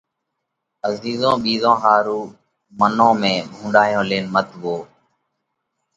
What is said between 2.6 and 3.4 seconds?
منون ۾